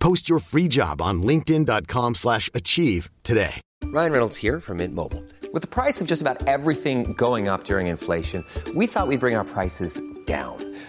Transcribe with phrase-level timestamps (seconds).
[0.00, 3.60] Post your free job on linkedin.com/achieve slash achieve today.
[3.84, 5.24] Ryan Reynolds here from Mint Mobile.
[5.52, 9.36] With the price of just about everything going up during inflation, we thought we'd bring
[9.36, 10.56] our prices down.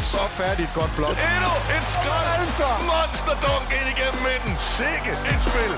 [0.00, 1.10] Så færdig godt blok?
[1.10, 2.40] Endnu et skrald!
[2.40, 2.68] Altså!
[2.92, 4.52] Monster dunk ind igennem midten.
[4.76, 5.72] Sikke et spil!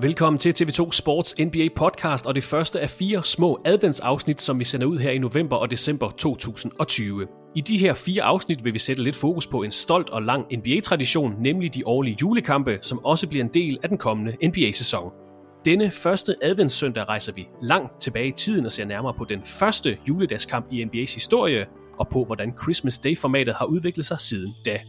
[0.00, 4.64] Velkommen til TV2 Sports NBA podcast og det første af fire små adventsafsnit, som vi
[4.64, 7.26] sender ud her i november og december 2020.
[7.54, 10.46] I de her fire afsnit vil vi sætte lidt fokus på en stolt og lang
[10.58, 15.12] NBA-tradition, nemlig de årlige julekampe, som også bliver en del af den kommende NBA-sæson.
[15.64, 19.98] Denne første adventssøndag rejser vi langt tilbage i tiden og ser nærmere på den første
[20.08, 21.66] juledagskamp i NBA's historie,
[21.98, 24.80] og på hvordan Christmas Day-formatet har udviklet sig siden da.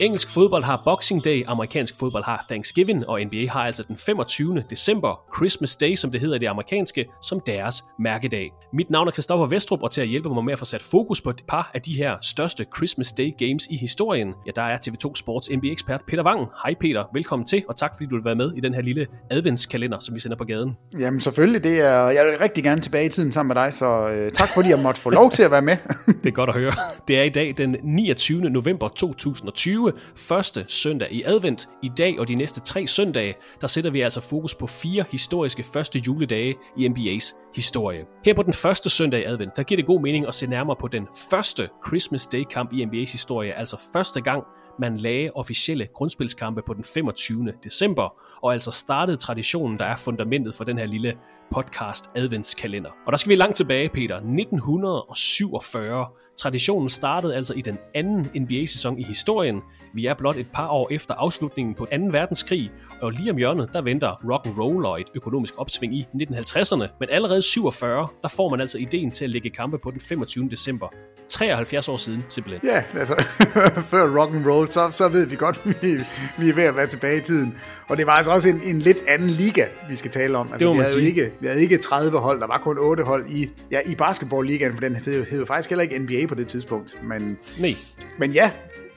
[0.00, 4.64] Engelsk fodbold har Boxing Day, amerikansk fodbold har Thanksgiving, og NBA har altså den 25.
[4.70, 8.50] december, Christmas Day, som det hedder i det amerikanske, som deres mærkedag.
[8.72, 11.20] Mit navn er Christoffer Vestrup, og til at hjælpe mig med at få sat fokus
[11.20, 14.78] på et par af de her største Christmas Day games i historien, ja, der er
[14.86, 16.48] TV2 Sports NBA-ekspert Peter Wang.
[16.62, 19.06] Hej Peter, velkommen til, og tak fordi du vil være med i den her lille
[19.30, 20.76] adventskalender, som vi sender på gaden.
[20.98, 24.08] Jamen selvfølgelig, det er, jeg vil rigtig gerne tilbage i tiden sammen med dig, så
[24.08, 25.76] øh, tak fordi jeg måtte få lov til at være med.
[26.22, 26.72] Det er godt at høre.
[27.08, 28.40] Det er i dag den 29.
[28.40, 29.85] november 2020,
[30.16, 31.68] første søndag i advent.
[31.82, 35.62] I dag og de næste tre søndage, der sætter vi altså fokus på fire historiske
[35.62, 38.04] første juledage i NBA's historie.
[38.24, 40.76] Her på den første søndag i advent, der giver det god mening at se nærmere
[40.80, 44.44] på den første Christmas Day kamp i NBA's historie, altså første gang
[44.78, 47.52] man lagde officielle grundspilskampe på den 25.
[47.64, 51.14] december, og altså startede traditionen, der er fundamentet for den her lille
[51.50, 52.90] podcast adventskalender.
[53.06, 54.16] Og der skal vi langt tilbage, Peter.
[54.16, 56.06] 1947.
[56.36, 59.60] Traditionen startede altså i den anden NBA-sæson i historien.
[59.94, 61.96] Vi er blot et par år efter afslutningen på 2.
[62.10, 62.70] verdenskrig,
[63.02, 66.86] og lige om hjørnet, der venter rock and roll og et økonomisk opsving i 1950'erne.
[67.00, 70.48] Men allerede 47, der får man altså ideen til at lægge kampe på den 25.
[70.50, 70.88] december.
[71.28, 72.70] 73 år siden, simpelthen.
[72.70, 73.24] Ja, altså
[73.90, 75.96] før rock and roll, så, så ved vi godt, vi,
[76.38, 77.54] vi er ved at være tilbage i tiden.
[77.88, 80.52] Og det var altså også en, en lidt anden liga, vi skal tale om.
[80.52, 81.06] Altså, Det må vi, havde sige.
[81.06, 84.72] ikke, vi havde ikke 30 hold, der var kun 8 hold i, ja, i basketballligaen,
[84.72, 86.98] for den hed, hed jo faktisk heller ikke NBA på det tidspunkt.
[87.02, 87.74] Men, Nej.
[88.18, 88.50] men ja,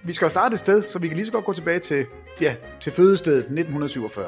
[0.04, 2.06] vi skal jo starte et sted, så vi kan lige så godt gå tilbage til,
[2.42, 4.26] ja, til fødestedet 1947.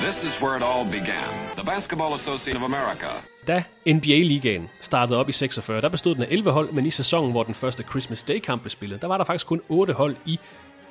[0.00, 1.28] This is where it all began.
[1.56, 3.06] The Basketball Association of America.
[3.46, 7.30] Da NBA-ligaen startede op i 46, der bestod den af 11 hold, men i sæsonen,
[7.30, 10.38] hvor den første Christmas Day-kamp blev spillet, der var der faktisk kun 8 hold i,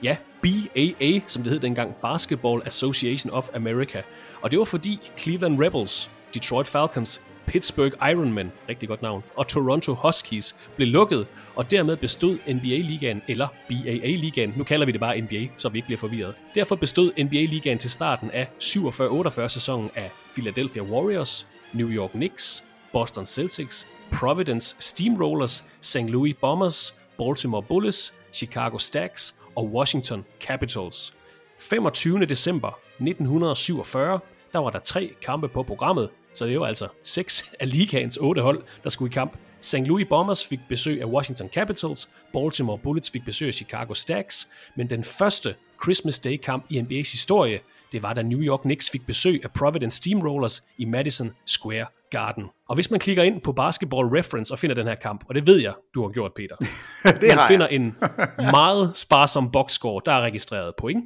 [0.03, 4.01] ja, BAA, som det hed dengang, Basketball Association of America.
[4.41, 9.93] Og det var fordi Cleveland Rebels, Detroit Falcons, Pittsburgh Ironmen, rigtig godt navn, og Toronto
[9.93, 15.47] Huskies blev lukket, og dermed bestod NBA-ligaen, eller BAA-ligaen, nu kalder vi det bare NBA,
[15.57, 16.35] så vi ikke bliver forvirret.
[16.55, 22.63] Derfor bestod NBA-ligaen til starten af 47-48 sæsonen af Philadelphia Warriors, New York Knicks,
[22.93, 25.97] Boston Celtics, Providence Steamrollers, St.
[25.97, 31.13] Louis Bombers, Baltimore Bullets, Chicago Stacks og Washington Capitals.
[31.59, 32.25] 25.
[32.25, 34.19] december 1947,
[34.53, 38.41] der var der tre kampe på programmet, så det var altså seks af ligaens otte
[38.41, 39.37] hold, der skulle i kamp.
[39.61, 39.75] St.
[39.75, 44.89] Louis Bombers fik besøg af Washington Capitals, Baltimore Bullets fik besøg af Chicago Stacks, men
[44.89, 47.59] den første Christmas Day kamp i NBA's historie,
[47.91, 52.43] det var da New York Knicks fik besøg af Providence Steamrollers i Madison Square Garden.
[52.69, 55.47] Og hvis man klikker ind på Basketball Reference og finder den her kamp, og det
[55.47, 56.55] ved jeg, du har gjort, Peter.
[57.21, 57.95] det man finder en
[58.39, 61.05] meget sparsom boxscore, der er registreret point,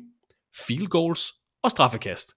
[0.68, 2.34] field goals og straffekast.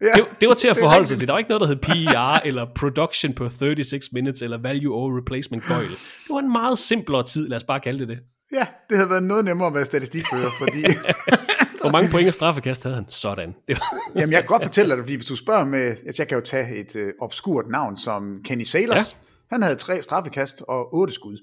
[0.00, 1.28] Ja, det, det var til at forholde sig til.
[1.28, 5.18] Der var ikke noget, der hed PER, eller Production per 36 minutes, eller Value over
[5.18, 5.90] Replacement Coil.
[5.90, 8.18] Det var en meget simplere tid, lad os bare kalde det det.
[8.52, 10.84] Ja, det havde været noget nemmere at være statistikfører, fordi...
[11.80, 13.04] Hvor mange point og straffekast havde han?
[13.08, 13.54] Sådan.
[13.68, 13.96] Det var...
[14.20, 15.80] Jamen, jeg kan godt fortælle dig fordi hvis du spørger med...
[15.80, 19.12] Altså, jeg kan jo tage et uh, obskurt navn som Kenny Sailors.
[19.12, 19.54] Ja.
[19.54, 21.38] Han havde tre straffekast og otte skud,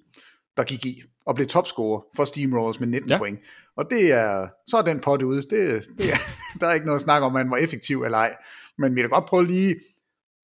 [0.57, 3.17] der gik i, og blev topscorer for Steamrollers med 19 ja.
[3.17, 3.39] point.
[3.75, 5.41] Og det er, så er den pot ude.
[5.41, 5.49] Det,
[5.97, 6.17] det er,
[6.59, 8.35] der er ikke noget at snakke om, om man var effektiv eller ej.
[8.77, 9.75] Men vi kan godt prøve lige,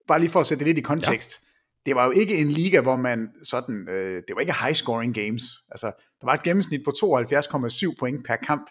[0.08, 1.42] bare lige for at sætte det lidt i kontekst.
[1.42, 1.46] Ja.
[1.86, 5.16] Det var jo ikke en liga, hvor man sådan, øh, det var ikke high scoring
[5.16, 5.44] games.
[5.72, 5.88] Altså,
[6.22, 8.70] der var et gennemsnit på 72,7 point per kamp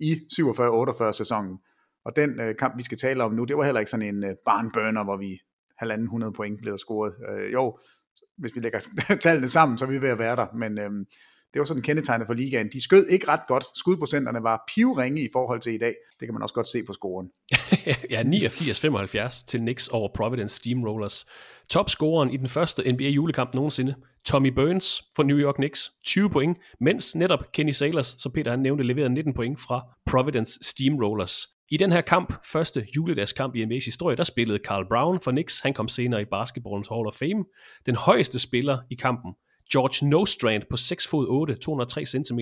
[0.00, 1.58] i 47-48 sæsonen.
[2.04, 4.24] Og den øh, kamp, vi skal tale om nu, det var heller ikke sådan en
[4.24, 5.40] øh, barnburner, hvor vi
[5.78, 7.14] halvanden 100 point blev scoret.
[7.28, 7.78] Øh, jo,
[8.38, 8.80] hvis vi lægger
[9.20, 10.46] tallene sammen, så er vi ved at være der.
[10.54, 11.06] Men øhm,
[11.52, 12.68] det var sådan kendetegnet for ligaen.
[12.72, 13.64] De skød ikke ret godt.
[13.78, 15.94] Skudprocenterne var pivringe i forhold til i dag.
[16.20, 17.30] Det kan man også godt se på scoren.
[18.10, 21.26] ja, 89-75 til Knicks over Providence Steamrollers.
[21.70, 23.94] Topscoren i den første NBA julekamp nogensinde,
[24.24, 28.60] Tommy Burns fra New York Knicks, 20 point, mens netop Kenny Sailors, som Peter han
[28.60, 31.57] nævnte, leverede 19 point fra Providence Steamrollers.
[31.70, 35.60] I den her kamp, første juledagskamp i NBA's historie, der spillede Carl Brown for Knicks.
[35.60, 37.44] Han kom senere i Basketballens Hall of Fame.
[37.86, 39.32] Den højeste spiller i kampen,
[39.72, 42.38] George Nostrand på 6 fod 8, 203 cm.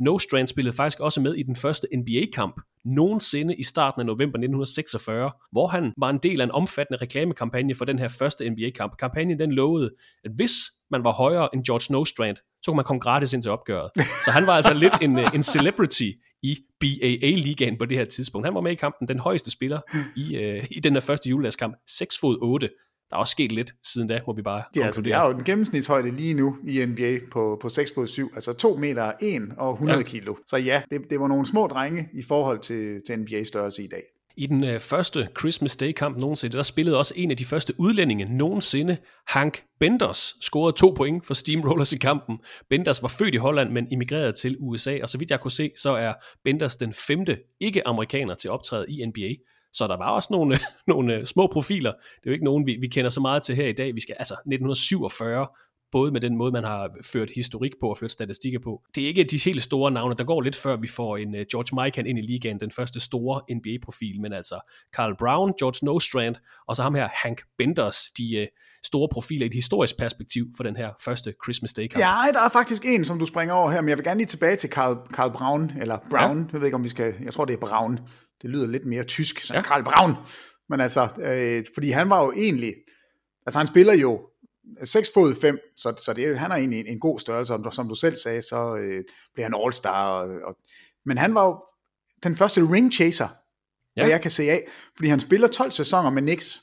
[0.00, 5.30] Nostrand spillede faktisk også med i den første NBA-kamp nogensinde i starten af november 1946,
[5.52, 8.96] hvor han var en del af en omfattende reklamekampagne for den her første NBA-kamp.
[8.98, 9.90] Kampagnen den lovede,
[10.24, 10.52] at hvis
[10.90, 13.90] man var højere end George Nostrand, så kunne man komme gratis ind til opgøret.
[14.24, 16.10] Så han var altså lidt en, en celebrity
[16.44, 18.46] i BAA-ligaen på det her tidspunkt.
[18.46, 19.80] Han var med i kampen, den højeste spiller
[20.16, 22.68] i, øh, i den her første juledagskamp, 6 fod 8
[23.10, 25.32] der er også sket lidt siden da, må vi bare Ja, altså, vi har jo
[25.32, 29.42] den gennemsnitshøjde lige nu i NBA på, på 6 fod 7, altså 2 meter 1
[29.58, 30.04] og 100 ja.
[30.04, 30.34] kilo.
[30.46, 34.02] Så ja, det, det var nogle små drenge i forhold til, til NBA-størrelse i dag.
[34.36, 38.36] I den øh, første Christmas Day-kamp nogensinde, der spillede også en af de første udlændinge
[38.36, 38.96] nogensinde,
[39.26, 42.38] Hank Benders, scorede to point for Steamrollers i kampen.
[42.70, 45.70] Benders var født i Holland, men immigrerede til USA, og så vidt jeg kunne se,
[45.76, 46.12] så er
[46.44, 49.34] Benders den femte ikke-amerikaner til optræde i NBA.
[49.72, 51.92] Så der var også nogle, nogle øh, små profiler.
[51.92, 53.94] Det er jo ikke nogen, vi, vi kender så meget til her i dag.
[53.94, 55.46] Vi skal altså 1947,
[55.94, 58.82] både med den måde, man har ført historik på og ført statistikker på.
[58.94, 61.40] Det er ikke de helt store navne, der går lidt før vi får en uh,
[61.50, 64.60] George Mikan ind i ligaen, den første store NBA-profil, men altså
[64.96, 66.36] Carl Brown, George Nostrand,
[66.68, 68.46] og så ham her Hank Benders, de uh,
[68.84, 71.98] store profiler i et historisk perspektiv for den her første Christmas Day kamp.
[71.98, 74.26] Ja, der er faktisk en, som du springer over her, men jeg vil gerne lige
[74.26, 76.44] tilbage til Carl, Carl Brown, eller Brown, ja.
[76.52, 77.98] jeg ved ikke om vi skal, jeg tror det er Brown,
[78.42, 79.62] det lyder lidt mere tysk, som ja.
[79.62, 80.14] Karl Braun.
[80.68, 82.74] Men altså, øh, fordi han var jo egentlig,
[83.46, 84.20] altså han spiller jo
[84.84, 87.88] 6 fod 5, så, så det, han er egentlig en, en god størrelse, som, som
[87.88, 89.04] du selv sagde, så øh,
[89.34, 90.08] blev han All-Star.
[90.08, 90.56] Og, og,
[91.06, 91.56] men han var jo
[92.22, 93.28] den første ring chaser,
[93.96, 94.02] ja.
[94.02, 96.60] hvad jeg kan se af, fordi han spiller 12 sæsoner med Knicks,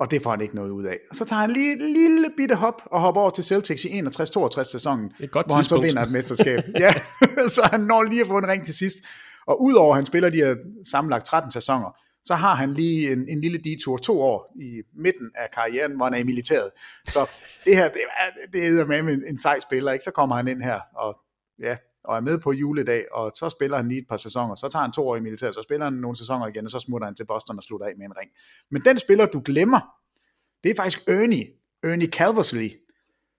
[0.00, 0.98] og det får han ikke noget ud af.
[1.10, 3.88] Og så tager han lige et lille bitte hop og hopper over til Celtics i
[3.88, 6.62] 61-62 sæsonen, hvor han så vinder et mesterskab.
[6.84, 6.92] ja,
[7.56, 8.96] så han når lige at få en ring til sidst.
[9.46, 10.56] Og udover at han spiller de her
[10.90, 15.30] sammenlagt 13 sæsoner, så har han lige en, en lille detur to år i midten
[15.34, 16.70] af karrieren, hvor han er i militæret.
[17.08, 17.26] Så
[17.64, 20.04] det her, det, er, det er med en, en sej spiller, ikke?
[20.04, 21.20] Så kommer han ind her, og
[21.62, 24.68] ja, og er med på juledag, og så spiller han lige et par sæsoner, så
[24.68, 27.06] tager han to år i militæret, så spiller han nogle sæsoner igen, og så smutter
[27.06, 28.30] han til Boston og slutter af med en ring.
[28.70, 29.80] Men den spiller, du glemmer,
[30.64, 31.46] det er faktisk Ernie,
[31.82, 32.70] Ernie Calversley,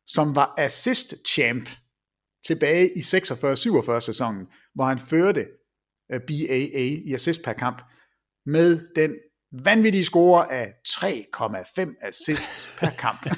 [0.06, 1.70] som var assist champ
[2.46, 5.48] tilbage i 46-47 sæsonen, hvor han førte
[6.12, 7.82] øh, BAA i assist per kamp,
[8.46, 9.16] med den
[9.66, 13.26] vanvittige score af 3,5 assist per kamp.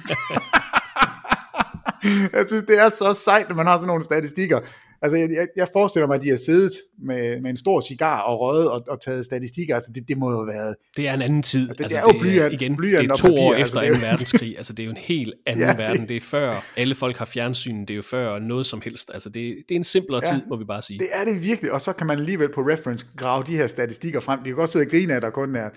[2.33, 4.60] jeg synes, det er så sejt, når man har sådan nogle statistikker.
[5.03, 6.72] Altså, jeg, jeg forestiller mig, at de har siddet
[7.05, 9.75] med, med en stor cigar og røget og, og taget statistikker.
[9.75, 10.75] Altså, det, det må jo have været...
[10.98, 11.69] Det er en anden tid.
[11.69, 13.79] Altså, det, altså, det er jo blyant, igen, blyant det er to papir, år altså,
[13.79, 14.05] efter er 2.
[14.05, 14.57] verdenskrig.
[14.57, 16.00] Altså, det er jo en helt anden Ja, verden.
[16.01, 17.81] det- Det er før alle folk har fjernsyn.
[17.81, 19.12] Det er jo før noget som helst.
[19.13, 20.33] Altså, det, det er en simplere Ja.
[20.33, 21.00] tid, må vi bare sige.
[21.00, 24.19] Det er det virkelig, og så kan man alligevel på reference grave de her statistikker
[24.19, 24.39] frem.
[24.39, 25.69] De kan godt sidde og grine af, at der kun er,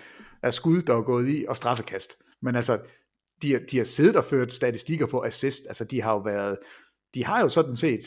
[0.42, 2.16] er skud, der er gået i, og straffekast.
[2.42, 2.78] Men altså,
[3.42, 5.62] de, har- de har siddet og ført statistikker på assist.
[5.68, 6.56] Altså, de har jo været,
[7.16, 8.00] de har jo sådan set,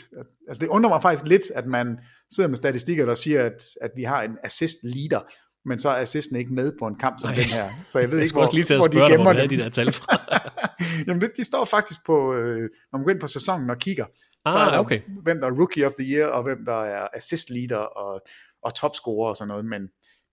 [0.48, 1.98] altså det undrer mig faktisk lidt, at man
[2.32, 5.22] sidder med statistikker, der siger, at, at vi har en assist leader,
[5.66, 7.36] men så er assisten ikke med på en kamp som Nej.
[7.36, 7.70] den her.
[7.88, 9.50] Så jeg ved jeg ikke, hvor, også lige til at hvor de gemmer dig, hvor
[9.50, 9.50] dem.
[9.50, 10.22] de der tal fra.
[11.08, 14.06] Jamen, det, de står faktisk på, øh, når man går ind på sæsonen og kigger,
[14.48, 15.02] så Ah, er der, okay.
[15.24, 18.22] hvem der er rookie of the year, og hvem der er assist leader og,
[18.64, 19.66] og topscorer og sådan noget.
[19.66, 19.82] Men,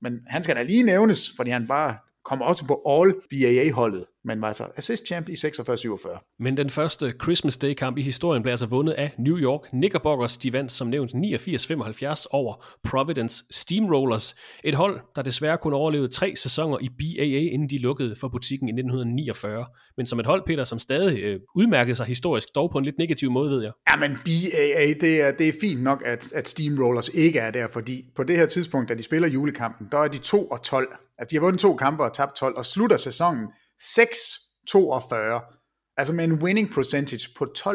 [0.02, 4.40] men han skal da lige nævnes, fordi han bare kommer også på All BAA-holdet, men
[4.40, 6.36] var altså assist champ i 46-47.
[6.38, 10.38] Men den første Christmas Day-kamp i historien blev altså vundet af New York Knickerbockers.
[10.38, 14.36] De vandt som nævnt 89-75 over Providence Steamrollers.
[14.64, 18.68] Et hold, der desværre kun overlevede tre sæsoner i BAA, inden de lukkede for butikken
[18.68, 19.66] i 1949.
[19.96, 22.98] Men som et hold, Peter, som stadig øh, udmærkede sig historisk, dog på en lidt
[22.98, 23.72] negativ måde, ved jeg.
[23.92, 27.68] Ja, men BAA, det er, det er fint nok, at, at Steamrollers ikke er der,
[27.68, 30.96] fordi på det her tidspunkt, da de spiller julekampen, der er de 2 og 12.
[31.18, 33.46] Altså, de har vundet to kampe og tabt 12, og slutter sæsonen
[33.82, 35.52] 6-42.
[35.96, 37.68] Altså med en winning percentage på 12,5.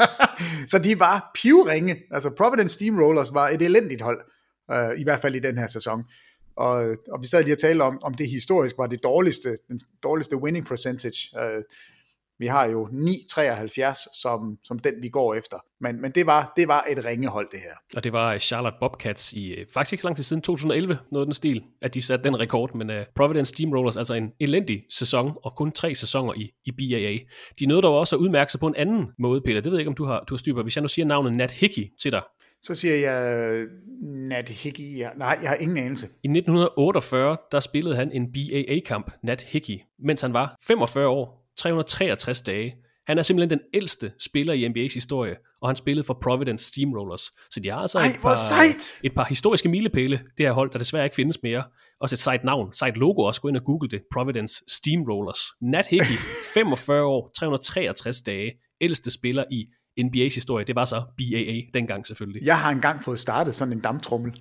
[0.70, 1.96] så de var pivringe.
[2.10, 4.20] Altså Providence Steamrollers var et elendigt hold,
[4.70, 6.04] øh, i hvert fald i den her sæson.
[6.56, 9.80] Og, og vi sad lige og talte om, om det historisk var det dårligste, den
[10.02, 11.40] dårligste winning percentage.
[11.40, 11.62] Øh,
[12.38, 15.56] vi har jo 9,73 som, som den, vi går efter.
[15.80, 17.74] Men, men det, var, det var et ringehold, det her.
[17.96, 21.22] Og det var Charlotte Bobcats i øh, faktisk ikke så lang tid siden 2011, noget
[21.22, 22.74] af den stil, at de satte den rekord.
[22.74, 27.16] Men uh, Providence Steamrollers, altså en elendig sæson, og kun tre sæsoner i, i BAA.
[27.58, 29.60] De nåede dog også at udmærke sig på en anden måde, Peter.
[29.60, 30.62] Det ved jeg ikke, om du har, du har styr på.
[30.62, 32.22] Hvis jeg nu siger navnet Nat Hickey til dig.
[32.62, 33.68] Så siger jeg øh,
[34.02, 34.98] Nat Hickey.
[34.98, 36.06] Ja, nej, jeg har ingen anelse.
[36.06, 42.40] I 1948, der spillede han en BAA-kamp, Nat Hickey, mens han var 45 år, 363
[42.40, 42.74] dage.
[43.06, 47.22] Han er simpelthen den ældste spiller i NBA's historie, og han spillede for Providence Steamrollers.
[47.50, 48.98] Så de har altså Ej, et, par, sejt!
[49.04, 51.64] et par historiske milepæle, det her hold, der desværre ikke findes mere.
[52.00, 55.40] Også et sejt navn, sejt logo også, gå ind og google det, Providence Steamrollers.
[55.62, 56.18] Nat Hickey,
[56.54, 59.66] 45 år, 363 dage, ældste spiller i
[60.00, 62.42] NBA's historie, det var så BAA dengang selvfølgelig.
[62.44, 64.32] Jeg har engang fået startet sådan en damptrummel.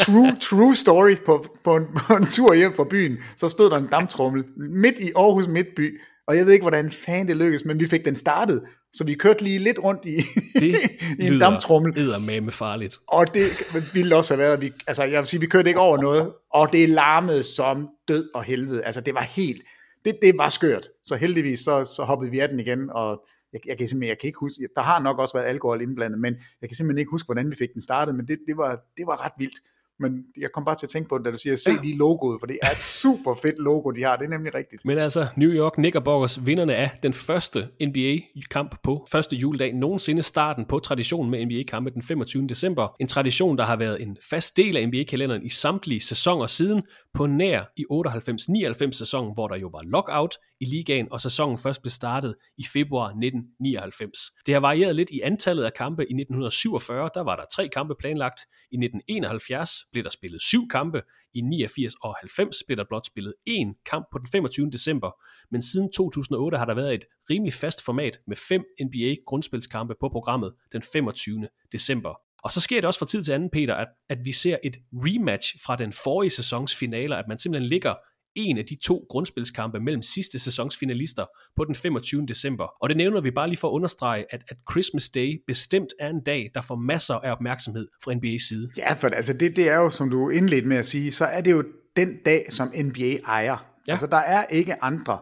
[0.00, 3.76] true, true story på, på, en, på en tur hjem fra byen, så stod der
[3.76, 7.80] en damptrummel midt i Aarhus Midtby, og jeg ved ikke, hvordan fanden det lykkedes, men
[7.80, 10.16] vi fik den startet, så vi kørte lige lidt rundt i,
[10.60, 10.76] Det
[11.24, 11.92] i en damptrummel.
[11.92, 12.98] lyder med farligt.
[13.08, 13.50] Og det
[13.94, 16.32] ville også have været, at vi, altså jeg vil sige, vi kørte ikke over noget,
[16.52, 18.82] og det larmede som død og helvede.
[18.84, 19.62] Altså det var helt,
[20.04, 20.86] det, det var skørt.
[21.06, 23.20] Så heldigvis så, så hoppede vi af den igen, og
[23.54, 26.20] jeg, jeg, kan simpelthen, jeg kan ikke huske, der har nok også været alkohol indblandet,
[26.20, 28.70] men jeg kan simpelthen ikke huske, hvordan vi fik den startet, men det, det, var,
[28.96, 29.60] det var ret vildt.
[30.00, 32.40] Men jeg kom bare til at tænke på det, da du siger, se lige logoet,
[32.40, 34.84] for det er et super fedt logo, de har, det er nemlig rigtigt.
[34.84, 40.64] Men altså, New York Knickerbockers, vinderne af den første NBA-kamp på første juledag, nogensinde starten
[40.64, 42.46] på traditionen med NBA-kampe den 25.
[42.46, 42.96] december.
[43.00, 46.82] En tradition, der har været en fast del af NBA-kalenderen i samtlige sæsoner siden,
[47.14, 51.82] på nær i 98-99 sæsonen, hvor der jo var lockout i ligaen, og sæsonen først
[51.82, 54.18] blev startet i februar 1999.
[54.46, 56.02] Det har varieret lidt i antallet af kampe.
[56.02, 58.40] I 1947, der var der tre kampe planlagt.
[58.72, 61.02] I 1971 blev der spillet syv kampe.
[61.34, 64.70] I 89 og 90 blev der blot spillet én kamp på den 25.
[64.70, 65.10] december.
[65.50, 70.52] Men siden 2008 har der været et rimelig fast format med fem NBA-grundspilskampe på programmet
[70.72, 71.48] den 25.
[71.72, 72.23] december.
[72.44, 74.76] Og så sker det også fra tid til anden, Peter, at, at vi ser et
[74.92, 77.94] rematch fra den forrige sæsons finaler, at man simpelthen ligger
[78.36, 81.24] en af de to grundspilskampe mellem sidste sæsons finalister
[81.56, 82.26] på den 25.
[82.26, 82.66] december.
[82.82, 86.08] Og det nævner vi bare lige for at understrege, at, at Christmas Day bestemt er
[86.08, 88.70] en dag, der får masser af opmærksomhed fra NBA's side.
[88.76, 91.40] Ja, for altså det, det er jo, som du indledte med at sige, så er
[91.40, 91.64] det jo
[91.96, 93.74] den dag, som NBA ejer.
[93.86, 93.92] Ja.
[93.92, 95.18] Altså der er ikke andre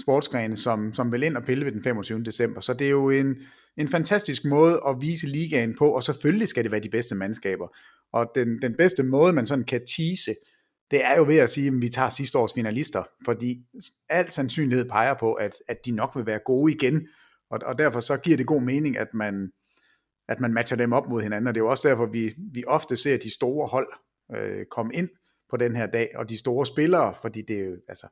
[0.00, 2.24] sportsgrene, som, som vil ind og pille ved den 25.
[2.24, 3.36] december, så det er jo en,
[3.76, 7.76] en fantastisk måde at vise ligaen på, og selvfølgelig skal det være de bedste mandskaber.
[8.12, 10.34] Og den, den bedste måde, man sådan kan tease,
[10.90, 13.64] det er jo ved at sige, at vi tager sidste års finalister, fordi
[14.08, 17.08] al sandsynlighed peger på, at, at de nok vil være gode igen,
[17.50, 19.50] og, og derfor så giver det god mening, at man,
[20.28, 22.64] at man matcher dem op mod hinanden, og det er jo også derfor, vi, vi
[22.66, 23.88] ofte ser de store hold
[24.36, 25.08] øh, komme ind
[25.50, 28.06] på den her dag, og de store spillere, fordi det er jo, altså,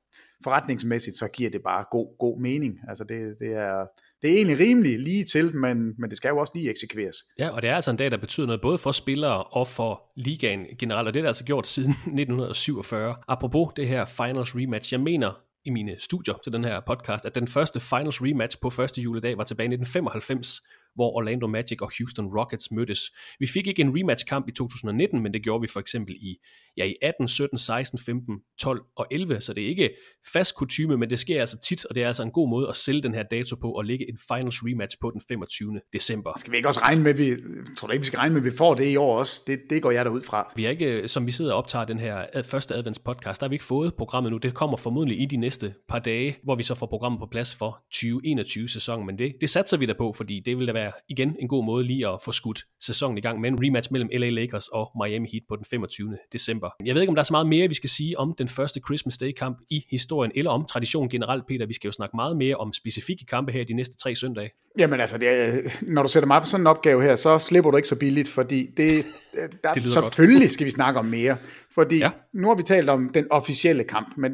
[0.44, 2.80] forretningsmæssigt, så giver det bare god, god mening.
[2.88, 3.86] Altså det, det er,
[4.22, 7.16] det er egentlig rimelig lige til, men, men det skal jo også lige eksekveres.
[7.38, 10.02] Ja, og det er altså en dag, der betyder noget både for spillere og for
[10.16, 11.90] ligaen generelt, og det er det altså gjort siden
[12.20, 13.16] 1947.
[13.28, 15.32] Apropos det her finals rematch, jeg mener
[15.64, 19.38] i mine studier til den her podcast, at den første finals rematch på første juledag
[19.38, 20.60] var tilbage i 1995,
[20.94, 23.00] hvor Orlando Magic og Houston Rockets mødtes.
[23.38, 26.36] Vi fik ikke en rematch-kamp i 2019, men det gjorde vi for eksempel i,
[26.76, 29.90] ja, i 18, 17, 16, 15, 12 og 11, så det er ikke
[30.32, 32.76] fast kutume, men det sker altså tit, og det er altså en god måde at
[32.76, 35.80] sælge den her dato på og lægge en finals rematch på den 25.
[35.92, 36.32] december.
[36.38, 37.36] Skal vi ikke også regne med, at vi,
[37.76, 39.42] tror du ikke, vi skal regne med, at vi får det i år også?
[39.46, 40.52] Det, det går jeg derud fra.
[40.56, 43.48] Vi har ikke, som vi sidder og optager den her første advents podcast, der har
[43.48, 44.38] vi ikke fået programmet nu.
[44.38, 47.54] Det kommer formodentlig i de næste par dage, hvor vi så får programmet på plads
[47.54, 50.83] for 2021 sæson, men det, det satser vi der på, fordi det vil da være
[51.08, 54.10] igen en god måde lige at få skudt sæsonen i gang med en rematch mellem
[54.12, 56.18] LA Lakers og Miami Heat på den 25.
[56.32, 56.70] december.
[56.84, 58.80] Jeg ved ikke, om der er så meget mere, vi skal sige om den første
[58.88, 61.66] Christmas Day kamp i historien, eller om tradition generelt, Peter.
[61.66, 64.50] Vi skal jo snakke meget mere om specifikke kampe her de næste tre søndage.
[64.78, 67.70] Jamen altså, det er, når du sætter mig på sådan en opgave her, så slipper
[67.70, 69.04] du ikke så billigt, fordi det,
[69.62, 70.52] der, det selvfølgelig godt.
[70.52, 71.36] skal vi snakke om mere.
[71.74, 72.10] Fordi ja.
[72.34, 74.32] nu har vi talt om den officielle kamp, men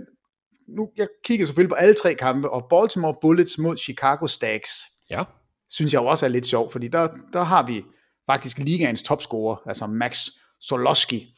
[0.77, 4.71] nu, jeg kigger selvfølgelig på alle tre kampe, og Baltimore Bullets mod Chicago Stags,
[5.11, 5.23] ja.
[5.71, 7.85] Synes jeg også er lidt sjov, fordi der, der har vi
[8.31, 10.29] faktisk ligaens topscorer, altså Max
[10.61, 11.35] Soloski,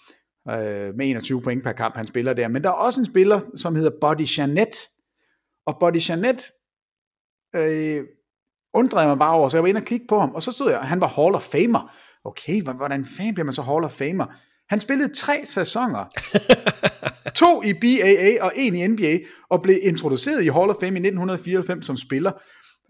[0.48, 2.48] øh, med 21 point per kamp, han spiller der.
[2.48, 4.74] Men der er også en spiller, som hedder Body Janet,
[5.66, 6.42] og Body Janet
[7.56, 8.04] øh,
[8.74, 10.70] undrede mig bare over, så jeg var inde og kigge på ham, og så stod
[10.70, 11.92] jeg, han var Hall of Famer.
[12.24, 14.26] Okay, hvordan fanden bliver man så Hall of Famer?
[14.68, 16.04] Han spillede tre sæsoner.
[17.42, 19.18] to i BAA og en i NBA,
[19.50, 22.32] og blev introduceret i Hall of Fame i 1994 som spiller.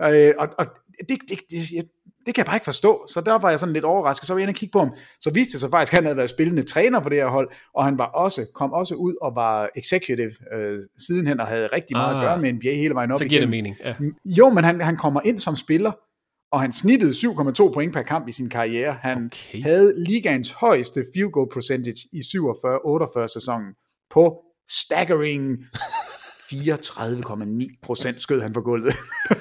[0.01, 0.67] Øh, og, og
[1.09, 1.85] det, det, det,
[2.27, 4.39] det kan jeg bare ikke forstå, så der var jeg sådan lidt overrasket, så var
[4.39, 6.31] jeg inde og kigge på ham, så viste det sig faktisk, at han havde været
[6.31, 9.69] spillende træner på det her hold, og han var også, kom også ud og var
[9.77, 13.19] executive øh, sidenhen, og havde rigtig meget ah, at gøre med NBA hele vejen op
[13.19, 13.95] Så giver det mening, ja.
[14.25, 15.93] Jo, men han, han kommer ind som spiller,
[16.53, 18.97] og han snittede 7,2 point per kamp i sin karriere.
[19.01, 19.63] Han okay.
[19.63, 23.75] havde ligaens højeste field goal percentage i 47-48 sæsonen
[24.11, 24.39] på
[24.71, 25.59] staggering
[26.53, 28.95] 34,9 procent skød han på gulvet.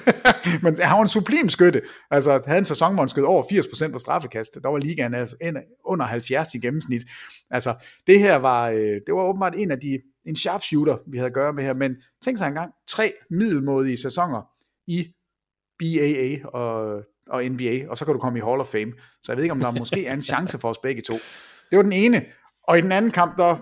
[0.62, 1.82] Men han var en sublim skytte.
[2.10, 4.58] Altså, havde en sæson, hvor han skød over 80 procent på straffekast.
[4.62, 5.36] Der var ligaen altså
[5.84, 7.02] under 70 i gennemsnit.
[7.50, 7.74] Altså,
[8.06, 11.34] det her var, øh, det var åbenbart en af de, en sharpshooter, vi havde at
[11.34, 11.74] gøre med her.
[11.74, 14.42] Men tænk sig engang, tre middelmodige sæsoner
[14.86, 15.08] i
[15.78, 18.92] BAA og, og NBA, og så kan du komme i Hall of Fame.
[19.22, 21.14] Så jeg ved ikke, om der måske er en chance for os begge to.
[21.70, 22.24] Det var den ene.
[22.68, 23.56] Og i den anden kamp, der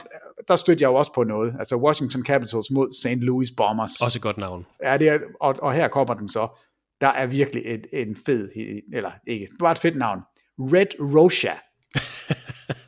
[0.48, 1.54] der stødte jeg jo også på noget.
[1.58, 3.24] Altså Washington Capitals mod St.
[3.24, 4.00] Louis Bombers.
[4.00, 4.66] Også et godt navn.
[4.82, 6.48] Ja, det er, og, og her kommer den så.
[7.00, 8.48] Der er virkelig et, en fed,
[8.92, 10.20] eller ikke, det var et fedt navn.
[10.58, 11.52] Red Rocha.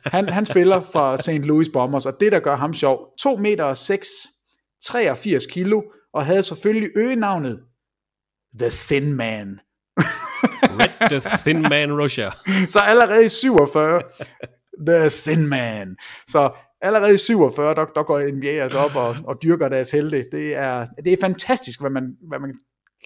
[0.15, 1.45] han, han spiller for St.
[1.45, 4.07] Louis Bombers, og det, der gør ham sjov, 2 meter 6,
[4.85, 5.81] 83 kilo,
[6.13, 7.59] og havde selvfølgelig øgenavnet
[8.59, 9.59] The Thin Man.
[10.79, 12.29] Red the Thin Man Rocha.
[12.67, 14.01] Så allerede i 47,
[14.87, 15.95] The Thin Man.
[16.27, 16.51] Så
[16.83, 20.25] allerede i 47, der, der går NBA altså op og, og dyrker deres helte.
[20.31, 22.53] Det er, det er fantastisk, hvad man, hvad man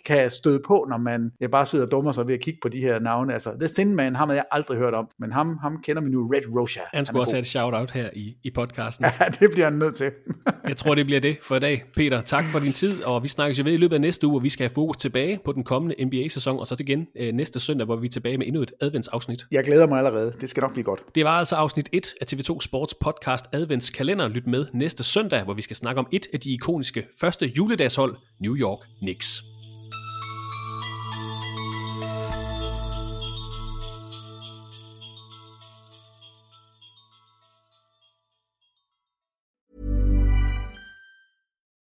[0.06, 2.70] kan støde på, når man jeg bare sidder og dummer sig ved at kigge på
[2.70, 3.34] de her navne.
[3.34, 6.10] Altså, The Thin Man, ham har jeg aldrig hørt om, men ham, ham kender vi
[6.10, 6.82] nu, Red Rocha.
[6.94, 9.06] Han skulle han også have et shout-out her i, i podcasten.
[9.06, 10.12] Ja, det bliver han nødt til.
[10.70, 11.84] jeg tror, det bliver det for i dag.
[11.96, 14.34] Peter, tak for din tid, og vi snakkes jo ved i løbet af næste uge,
[14.34, 17.60] hvor vi skal have fokus tilbage på den kommende NBA-sæson, og så igen øh, næste
[17.60, 19.46] søndag, hvor vi er tilbage med endnu et adventsafsnit.
[19.52, 20.34] Jeg glæder mig allerede.
[20.42, 21.04] Det skal nok blive godt.
[21.16, 24.28] Det var altså afsnit 1 af TV2 Sports podcast Adventskalender.
[24.28, 28.16] Lyt med næste søndag, hvor vi skal snakke om et af de ikoniske første juledagshold,
[28.40, 29.57] New York Knicks.